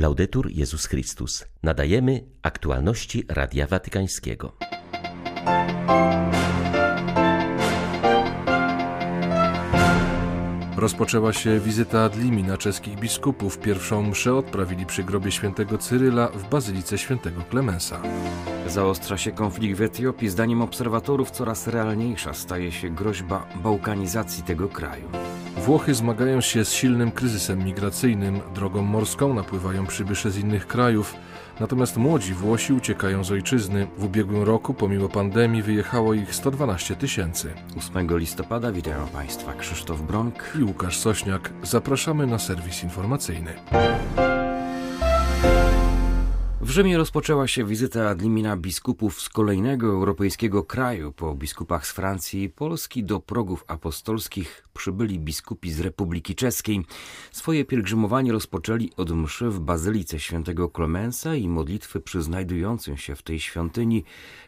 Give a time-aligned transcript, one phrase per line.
[0.00, 1.44] Laudetur Jezus Chrystus.
[1.62, 4.56] Nadajemy aktualności Radia Watykańskiego.
[10.76, 13.58] Rozpoczęła się wizyta Adlimi na czeskich biskupów.
[13.58, 18.02] Pierwszą mszę odprawili przy grobie świętego Cyryla w bazylice świętego Klemensa.
[18.66, 20.28] Zaostrza się konflikt w Etiopii.
[20.28, 25.08] Zdaniem obserwatorów coraz realniejsza staje się groźba bałkanizacji tego kraju.
[25.56, 28.40] Włochy zmagają się z silnym kryzysem migracyjnym.
[28.54, 31.14] Drogą morską napływają przybysze z innych krajów.
[31.60, 33.86] Natomiast młodzi Włosi uciekają z ojczyzny.
[33.98, 37.52] W ubiegłym roku, pomimo pandemii, wyjechało ich 112 tysięcy.
[37.78, 41.50] 8 listopada witają Państwa Krzysztof Bronk i Łukasz Sośniak.
[41.62, 43.52] Zapraszamy na serwis informacyjny.
[46.60, 51.12] W Rzymie rozpoczęła się wizyta Adlimina biskupów z kolejnego europejskiego kraju.
[51.12, 56.84] Po biskupach z Francji i Polski do progów apostolskich przybyli biskupi z Republiki Czeskiej.
[57.32, 63.22] Swoje pielgrzymowanie rozpoczęli od mszy w Bazylice Świętego Klemensa i modlitwy przy znajdującym się w
[63.22, 64.04] tej świątyni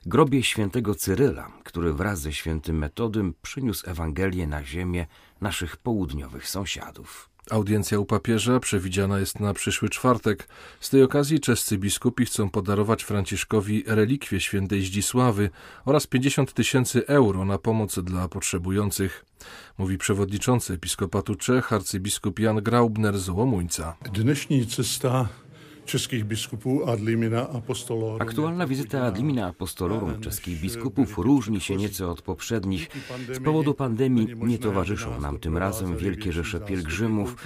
[0.06, 5.06] grobie świętego Cyryla, który wraz ze świętym Metodym przyniósł Ewangelię na ziemię
[5.40, 7.31] naszych południowych sąsiadów.
[7.50, 10.48] Audiencja u papieża przewidziana jest na przyszły czwartek.
[10.80, 15.50] Z tej okazji czescy biskupi chcą podarować Franciszkowi relikwie świętej Zdzisławy
[15.84, 19.24] oraz 50 tysięcy euro na pomoc dla potrzebujących,
[19.78, 23.96] mówi przewodniczący episkopatu Czech arcybiskup Jan Graubner z Łomuńca.
[24.68, 25.28] Cesta
[25.84, 28.22] czeskich biskupów Adlimina Apostolorum.
[28.22, 32.88] Aktualna wizyta Adlimina Apostolorum czeskich biskupów różni się nieco od poprzednich.
[33.32, 37.36] Z powodu pandemii nie towarzyszą nam tym razem wielkie rzesze pielgrzymów.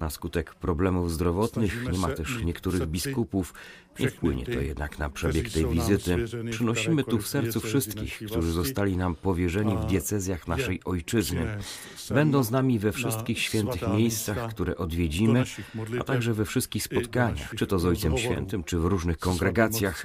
[0.00, 3.54] Na skutek problemów zdrowotnych nie ma też niektórych biskupów.
[4.00, 6.24] Nie wpłynie to jednak na przebieg tej wizyty.
[6.50, 11.58] Przynosimy tu w sercu wszystkich, którzy zostali nam powierzeni w diecezjach naszej ojczyzny.
[12.10, 15.44] Będą z nami we wszystkich świętych miejscach, które odwiedzimy,
[16.00, 20.02] a także we wszystkich spotkaniach, czy to z Ojcem Świętym, czy w różnych kongregacjach.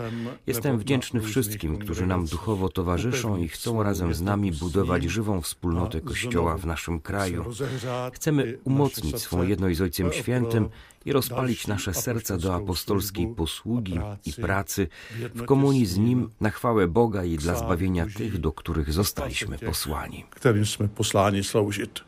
[0.48, 6.02] Jestem wdzięczny wszystkim, którzy nam duchowo towarzyszą i chcą razem z nami budować żywą wspólnotę
[6.02, 7.46] Kościoła w naszym kraju.
[8.14, 10.70] Chcemy umocnić swą jedność z Ojcem Świętym
[11.06, 14.88] i rozpalić nasze serca do apostolskiej posługi i pracy
[15.36, 20.26] w komunii z Nim na chwałę Boga i dla zbawienia tych, do których zostaliśmy posłani.
[20.30, 22.04] Którymśmy posłani służyć.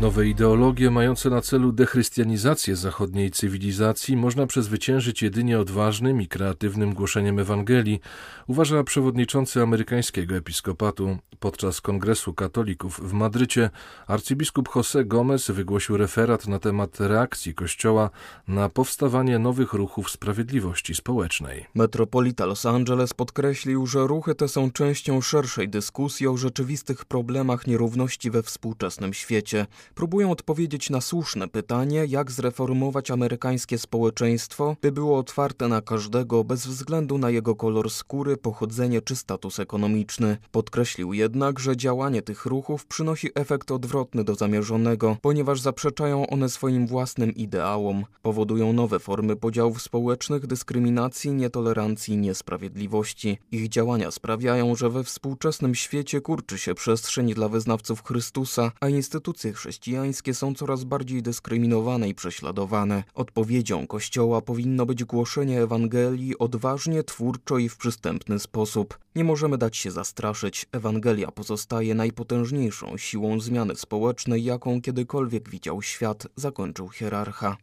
[0.00, 7.38] Nowe ideologie mające na celu dechrystianizację zachodniej cywilizacji można przezwyciężyć jedynie odważnym i kreatywnym głoszeniem
[7.38, 8.00] Ewangelii,
[8.46, 11.18] uważa przewodniczący amerykańskiego episkopatu.
[11.40, 13.70] Podczas kongresu katolików w Madrycie
[14.06, 18.10] arcybiskup José Gomez wygłosił referat na temat reakcji Kościoła
[18.48, 21.66] na powstawanie nowych ruchów sprawiedliwości społecznej.
[21.74, 28.30] Metropolita Los Angeles podkreślił, że ruchy te są częścią szerszej dyskusji o rzeczywistych problemach nierówności
[28.30, 35.68] we współczesnym świecie próbują odpowiedzieć na słuszne pytanie, jak zreformować amerykańskie społeczeństwo, by było otwarte
[35.68, 40.36] na każdego bez względu na jego kolor skóry, pochodzenie czy status ekonomiczny.
[40.50, 46.86] Podkreślił jednak, że działanie tych ruchów przynosi efekt odwrotny do zamierzonego, ponieważ zaprzeczają one swoim
[46.86, 53.38] własnym ideałom, powodują nowe formy podziałów społecznych, dyskryminacji, nietolerancji niesprawiedliwości.
[53.50, 59.52] Ich działania sprawiają, że we współczesnym świecie kurczy się przestrzeń dla wyznawców Chrystusa, a instytucje
[59.52, 63.04] chrześcijańskie chrześcijańskie są coraz bardziej dyskryminowane i prześladowane.
[63.14, 68.98] Odpowiedzią Kościoła powinno być głoszenie Ewangelii odważnie, twórczo i w przystępny sposób.
[69.14, 70.66] Nie możemy dać się zastraszyć.
[70.72, 77.56] Ewangelia pozostaje najpotężniejszą siłą zmiany społecznej, jaką kiedykolwiek widział świat, zakończył hierarcha.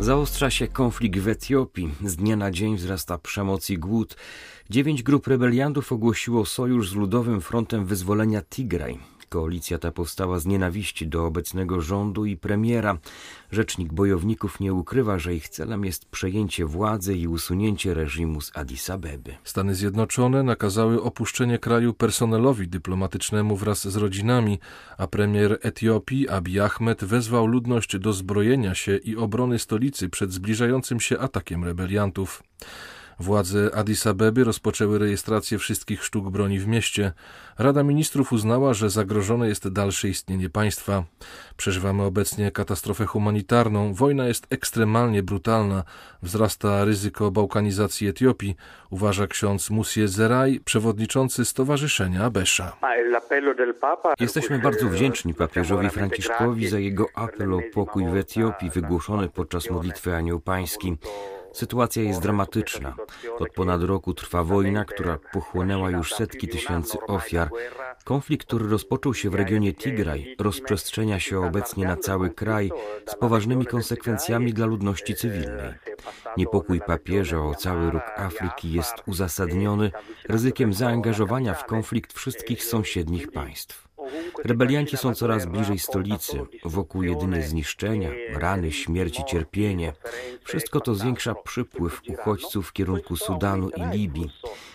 [0.00, 1.90] Zaostrza się konflikt w Etiopii.
[2.04, 4.16] Z dnia na dzień wzrasta przemoc i głód.
[4.70, 8.98] Dziewięć grup rebeliantów ogłosiło sojusz z Ludowym Frontem Wyzwolenia Tigraj.
[9.34, 12.98] Koalicja ta powstała z nienawiści do obecnego rządu i premiera.
[13.50, 18.90] Rzecznik bojowników nie ukrywa, że ich celem jest przejęcie władzy i usunięcie reżimu z Addis
[18.90, 19.34] Abeby.
[19.44, 24.58] Stany Zjednoczone nakazały opuszczenie kraju personelowi dyplomatycznemu wraz z rodzinami,
[24.98, 31.00] a premier Etiopii Abiy Ahmed wezwał ludność do zbrojenia się i obrony stolicy przed zbliżającym
[31.00, 32.42] się atakiem rebeliantów.
[33.20, 37.12] Władze Addis Abeby rozpoczęły rejestrację wszystkich sztuk broni w mieście.
[37.58, 41.04] Rada Ministrów uznała, że zagrożone jest dalsze istnienie państwa.
[41.56, 43.94] Przeżywamy obecnie katastrofę humanitarną.
[43.94, 45.84] Wojna jest ekstremalnie brutalna.
[46.22, 48.56] Wzrasta ryzyko bałkanizacji Etiopii,
[48.90, 52.76] uważa ksiądz Musie Zeraj, przewodniczący Stowarzyszenia Abesza.
[54.20, 60.14] Jesteśmy bardzo wdzięczni papieżowi Franciszkowi za jego apel o pokój w Etiopii wygłoszony podczas modlitwy
[60.14, 60.96] Anioł Pański.
[61.54, 62.94] Sytuacja jest dramatyczna.
[63.38, 67.50] Od ponad roku trwa wojna, która pochłonęła już setki tysięcy ofiar.
[68.04, 72.70] Konflikt, który rozpoczął się w regionie Tigraj, rozprzestrzenia się obecnie na cały kraj
[73.06, 75.74] z poważnymi konsekwencjami dla ludności cywilnej.
[76.36, 79.90] Niepokój papieża o cały róg Afryki jest uzasadniony
[80.28, 83.83] ryzykiem zaangażowania w konflikt wszystkich sąsiednich państw.
[84.44, 89.92] Rebelianci są coraz bliżej stolicy, wokół jedynie zniszczenia, rany, śmierci, cierpienie.
[90.44, 94.30] Wszystko to zwiększa przypływ uchodźców w kierunku Sudanu i Libii.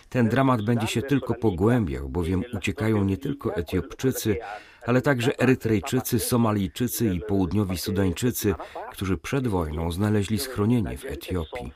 [0.10, 4.38] Ten dramat będzie się tylko pogłębiał, bowiem uciekają nie tylko Etiopczycy,
[4.86, 8.56] ale także Erytrejczycy, Somalijczycy i południowi Sudańczycy,
[8.92, 11.72] którzy przed wojną znaleźli schronienie w Etiopii.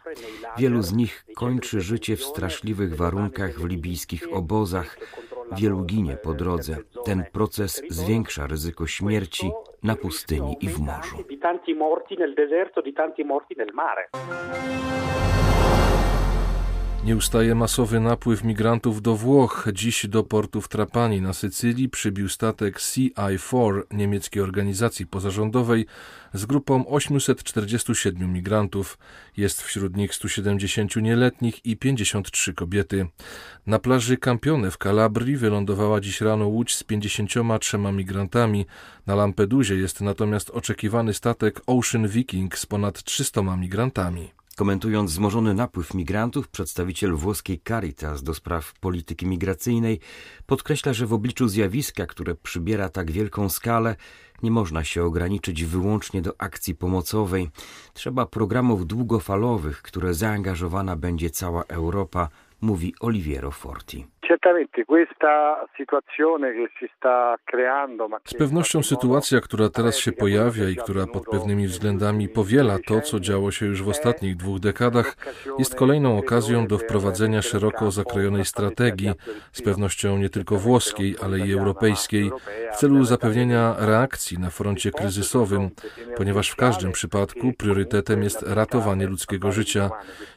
[0.57, 4.97] Wielu z nich kończy życie w straszliwych warunkach w libijskich obozach,
[5.59, 6.77] wielu ginie po drodze.
[7.05, 9.51] Ten proces zwiększa ryzyko śmierci
[9.83, 11.17] na pustyni i w morzu.
[17.05, 19.67] Nie ustaje masowy napływ migrantów do Włoch.
[19.73, 25.85] Dziś do portu w Trapani na Sycylii przybił statek CI4 niemieckiej organizacji pozarządowej
[26.33, 28.97] z grupą 847 migrantów.
[29.37, 33.07] Jest wśród nich 170 nieletnich i 53 kobiety.
[33.67, 38.65] Na plaży Campione w Kalabrii wylądowała dziś rano łódź z 53 migrantami.
[39.07, 44.42] Na Lampedusie jest natomiast oczekiwany statek Ocean Viking z ponad 300 migrantami.
[44.55, 49.99] Komentując wzmożony napływ migrantów, przedstawiciel włoskiej Caritas do spraw polityki migracyjnej
[50.45, 53.95] podkreśla, że w obliczu zjawiska, które przybiera tak wielką skalę,
[54.43, 57.49] nie można się ograniczyć wyłącznie do akcji pomocowej.
[57.93, 62.29] Trzeba programów długofalowych, które zaangażowana będzie cała Europa,
[62.61, 64.05] mówi Oliviero Forti.
[68.25, 73.19] Z pewnością sytuacja, która teraz się pojawia i która pod pewnymi względami powiela to, co
[73.19, 75.17] działo się już w ostatnich dwóch dekadach,
[75.59, 79.11] jest kolejną okazją do wprowadzenia szeroko zakrojonej strategii,
[79.51, 82.31] z pewnością nie tylko włoskiej, ale i europejskiej,
[82.73, 85.69] w celu zapewnienia reakcji na froncie kryzysowym,
[86.17, 89.89] ponieważ w każdym przypadku priorytetem jest ratowanie ludzkiego życia.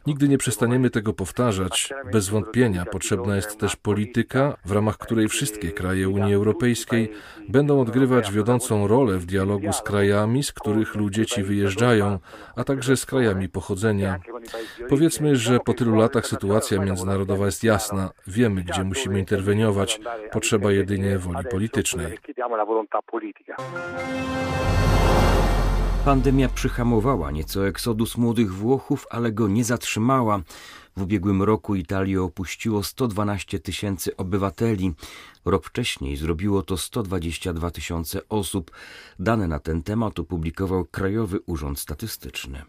[0.06, 1.92] Nigdy nie przestaniemy tego powtarzać.
[2.12, 7.12] Bez wątpienia potrzebna jest też polityka, w ramach której wszystkie kraje Unii Europejskiej
[7.48, 12.18] będą odgrywać wiodącą rolę w dialogu z krajami, z których ludzie ci wyjeżdżają,
[12.56, 14.18] a także z krajami pochodzenia.
[14.88, 18.10] Powiedzmy, że po tylu latach sytuacja międzynarodowa jest jasna.
[18.26, 20.00] Wiemy, gdzie musimy interweniować.
[20.32, 22.18] Potrzeba jedynie woli politycznej.
[26.04, 30.40] Pandemia przyhamowała nieco eksodus młodych Włochów, ale go nie zatrzymała.
[30.96, 34.92] W ubiegłym roku Italię opuściło 112 tysięcy obywateli.
[35.44, 38.70] Rok wcześniej zrobiło to 122 tysiące osób.
[39.18, 42.62] Dane na ten temat opublikował Krajowy Urząd Statystyczny.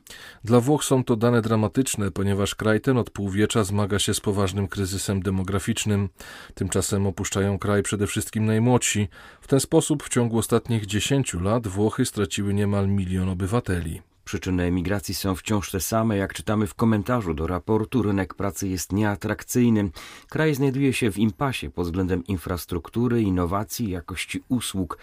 [0.43, 4.67] Dla Włoch są to dane dramatyczne, ponieważ kraj ten od półwiecza zmaga się z poważnym
[4.67, 6.09] kryzysem demograficznym.
[6.53, 9.07] Tymczasem opuszczają kraj przede wszystkim najmłodsi.
[9.41, 14.01] W ten sposób w ciągu ostatnich 10 lat Włochy straciły niemal milion obywateli.
[14.27, 18.01] Przyczyny emigracji są wciąż te same, jak czytamy w komentarzu do raportu.
[18.01, 19.89] Rynek pracy jest nieatrakcyjny.
[20.29, 24.97] Kraj znajduje się w impasie pod względem infrastruktury, innowacji, jakości usług.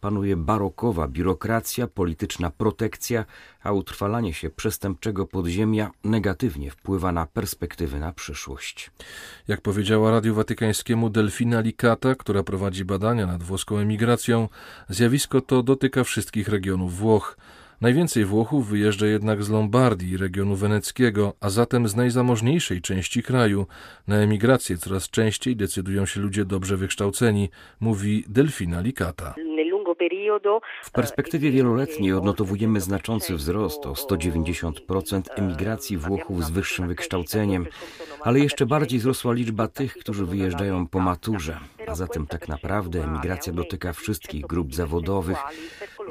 [0.00, 3.24] Panuje barokowa biurokracja, polityczna protekcja,
[3.62, 8.90] a utrwalanie się przestępczego podziemia negatywnie wpływa na perspektywy na przyszłość.
[9.48, 14.48] Jak powiedziała Radiu Watykańskiemu Delfina Licata, która prowadzi badania nad włoską emigracją,
[14.88, 17.36] zjawisko to dotyka wszystkich regionów Włoch.
[17.80, 23.66] Najwięcej Włochów wyjeżdża jednak z Lombardii, regionu weneckiego, a zatem z najzamożniejszej części kraju.
[24.08, 27.48] Na emigrację coraz częściej decydują się ludzie dobrze wykształceni,
[27.80, 29.34] mówi Delfina Licata.
[30.82, 37.66] W perspektywie wieloletniej odnotowujemy znaczący wzrost o 190% emigracji Włochów z wyższym wykształceniem,
[38.20, 41.58] ale jeszcze bardziej wzrosła liczba tych, którzy wyjeżdżają po maturze.
[41.86, 45.38] A zatem tak naprawdę emigracja dotyka wszystkich grup zawodowych.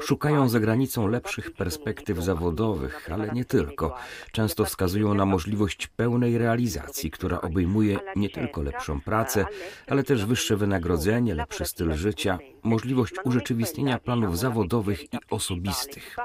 [0.00, 3.96] Szukają za granicą lepszych perspektyw zawodowych, ale nie tylko.
[4.32, 9.46] Często wskazują na możliwość pełnej realizacji, która obejmuje nie tylko lepszą pracę,
[9.86, 16.16] ale też wyższe wynagrodzenie, lepszy styl życia, możliwość urzeczywistnienia planów zawodowych i osobistych.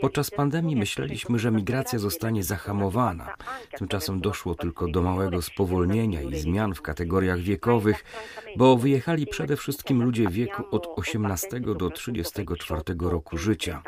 [0.00, 3.34] Podczas pandemii myśleliśmy, że migracja zostanie zahamowana.
[3.78, 8.04] Tymczasem doszło tylko do małego spowolnienia i zmian w kategoriach wiekowych,
[8.56, 13.82] bo wyjechali przede wszystkim ludzie wieku od 18 do 34 roku życia.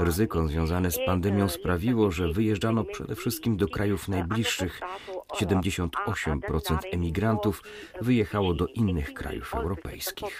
[0.00, 4.80] Ryzyko związane z pandemią sprawiło, że wyjeżdżano przede wszystkim do krajów najbliższych.
[5.28, 7.62] 78% emigrantów
[8.00, 10.38] wyjechało do innych krajów europejskich.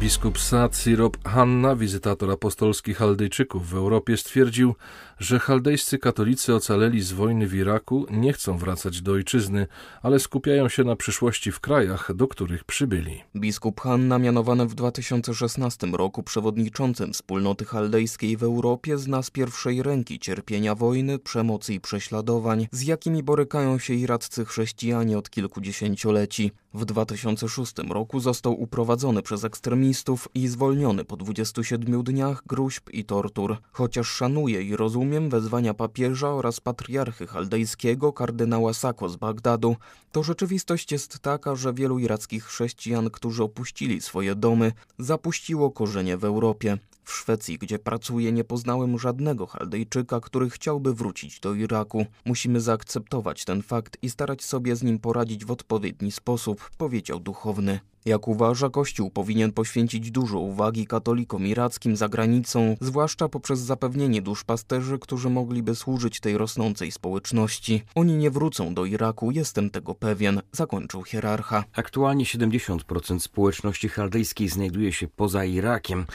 [0.00, 4.74] Biskup Sad Sirop Hanna, wizytator apostolski Chaldejczyków w Europie, stwierdził,
[5.18, 9.66] że chaldejscy katolicy ocaleli z wojny w Iraku nie chcą wracać do ojczyzny,
[10.02, 13.22] ale skupiają się na przyszłości w krajach, do których przybyli.
[13.36, 20.18] Biskup Hanna, mianowany w 2016 roku przewodniczącym wspólnoty chaldejskiej w Europie, zna z pierwszej ręki
[20.18, 26.52] cierpienia wojny, przemocy i prześladowań, z jakimi borykają się iraccy chrześcijanie od kilkudziesięcioleci.
[26.74, 29.87] W 2006 roku został uprowadzony przez ekstremistów
[30.34, 33.56] i zwolniony po 27 dniach gruźb i tortur.
[33.72, 39.76] Chociaż szanuje i rozumiem wezwania papieża oraz patriarchy chaldejskiego kardynała Sako z Bagdadu,
[40.12, 46.24] to rzeczywistość jest taka, że wielu irackich chrześcijan, którzy opuścili swoje domy, zapuściło korzenie w
[46.24, 46.78] Europie.
[47.08, 52.06] W Szwecji, gdzie pracuję, nie poznałem żadnego Chaldejczyka, który chciałby wrócić do Iraku.
[52.24, 57.80] Musimy zaakceptować ten fakt i starać sobie z nim poradzić w odpowiedni sposób, powiedział duchowny.
[58.08, 64.98] Jak uważa, Kościół powinien poświęcić dużo uwagi katolikom irackim za granicą, zwłaszcza poprzez zapewnienie duszpasterzy,
[64.98, 67.82] którzy mogliby służyć tej rosnącej społeczności.
[67.94, 71.64] Oni nie wrócą do Iraku, jestem tego pewien, zakończył hierarcha.
[71.72, 76.06] Aktualnie 70% społeczności chaldejskiej znajduje się poza Irakiem.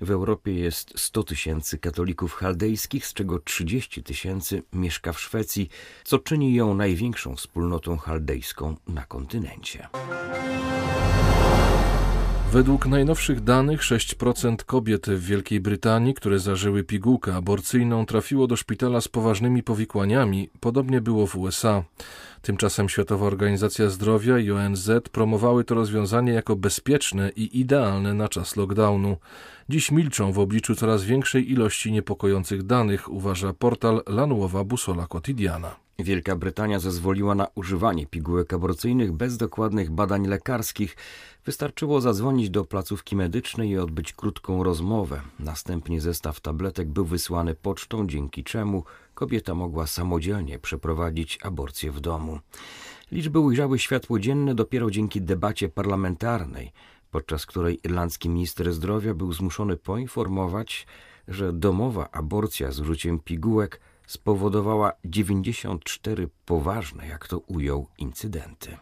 [0.00, 5.68] W Europie jest 100 tysięcy katolików chaldejskich, z czego 30 tysięcy mieszka w Szwecji,
[6.04, 9.88] co czyni ją największą wspólnotą chaldejską na kontynencie.
[12.52, 19.00] Według najnowszych danych 6% kobiet w Wielkiej Brytanii, które zażyły pigułkę aborcyjną, trafiło do szpitala
[19.00, 20.50] z poważnymi powikłaniami.
[20.60, 21.84] Podobnie było w USA.
[22.42, 28.56] Tymczasem Światowa Organizacja Zdrowia i ONZ promowały to rozwiązanie jako bezpieczne i idealne na czas
[28.56, 29.16] lockdownu.
[29.68, 35.76] Dziś milczą w obliczu coraz większej ilości niepokojących danych, uważa portal Lanuowa Busola Quotidiana.
[36.04, 40.96] Wielka Brytania zezwoliła na używanie pigułek aborcyjnych bez dokładnych badań lekarskich.
[41.44, 45.20] Wystarczyło zadzwonić do placówki medycznej i odbyć krótką rozmowę.
[45.38, 52.38] Następnie zestaw tabletek był wysłany pocztą, dzięki czemu kobieta mogła samodzielnie przeprowadzić aborcję w domu.
[53.12, 56.72] Liczby ujrzały światło dzienne dopiero dzięki debacie parlamentarnej,
[57.10, 60.86] podczas której irlandzki minister zdrowia był zmuszony poinformować,
[61.28, 63.80] że domowa aborcja z użyciem pigułek
[64.12, 68.76] spowodowała 94 poważne, jak to ujął, incydenty.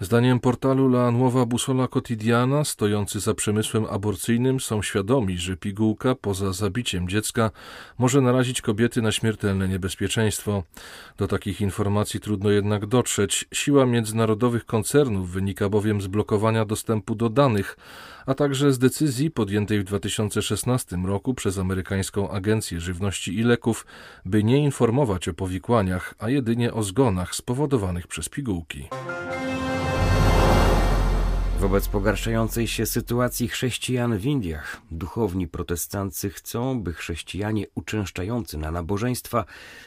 [0.00, 6.52] Zdaniem portalu La Nuova Busola Quotidiana, stojący za przemysłem aborcyjnym są świadomi, że pigułka poza
[6.52, 7.50] zabiciem dziecka
[7.98, 10.62] może narazić kobiety na śmiertelne niebezpieczeństwo.
[11.16, 13.44] Do takich informacji trudno jednak dotrzeć.
[13.52, 17.76] Siła międzynarodowych koncernów wynika bowiem z blokowania dostępu do danych,
[18.26, 23.86] a także z decyzji podjętej w 2016 roku przez amerykańską Agencję Żywności i Leków,
[24.24, 28.88] by nie informować o powikłaniach, a jedynie o zgonach spowodowanych przez pigułki.
[31.60, 39.44] Wobec pogarszającej się sytuacji chrześcijan w Indiach, duchowni protestanccy chcą, by chrześcijanie uczęszczający na nabożeństwa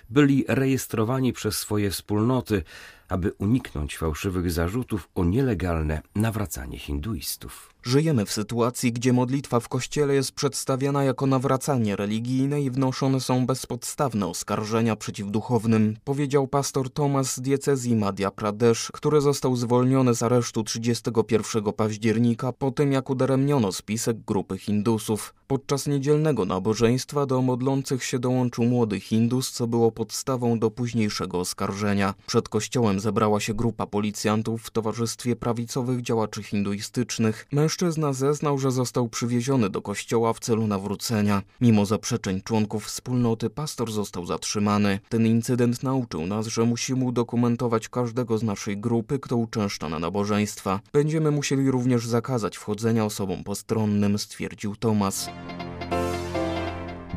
[0.10, 2.64] byli rejestrowani przez swoje wspólnoty,
[3.10, 7.74] aby uniknąć fałszywych zarzutów o nielegalne nawracanie hinduistów.
[7.84, 13.46] Żyjemy w sytuacji, gdzie modlitwa w kościele jest przedstawiana jako nawracanie religijne i wnoszone są
[13.46, 20.24] bezpodstawne oskarżenia przeciw duchownym, powiedział pastor Thomas z diecezji Madhya Pradesh, który został zwolniony z
[20.24, 25.34] aresztu 31 października po tym, jak udaremniono spisek grupy Hindusów.
[25.48, 32.14] Podczas niedzielnego nabożeństwa do modlących się dołączył młody Hindus, co było podstawą do późniejszego oskarżenia.
[32.28, 37.48] Przed kościołem zebrała się grupa policjantów w towarzystwie prawicowych działaczy hinduistycznych.
[37.70, 41.42] Mężczyzna zeznał, że został przywieziony do kościoła w celu nawrócenia.
[41.62, 45.00] Mimo zaprzeczeń członków wspólnoty, pastor został zatrzymany.
[45.10, 50.80] Ten incydent nauczył nas, że musimy udokumentować każdego z naszej grupy, kto uczęszcza na nabożeństwa.
[50.94, 55.30] Będziemy musieli również zakazać wchodzenia osobom postronnym, stwierdził Tomas.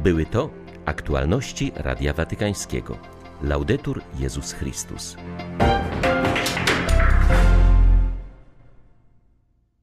[0.03, 0.51] Były to
[0.85, 2.99] aktualności Radia Watykańskiego.
[3.43, 5.17] Laudetur Jezus Chrystus.